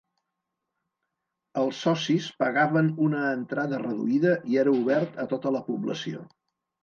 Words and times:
Els 1.63 1.81
socis 1.87 2.29
pagaven 2.45 2.89
una 3.07 3.21
entrada 3.33 3.81
reduïda 3.83 4.33
i 4.53 4.59
era 4.65 4.75
obert 4.81 5.23
a 5.25 5.27
tota 5.35 5.53
la 5.59 5.65
població. 5.71 6.25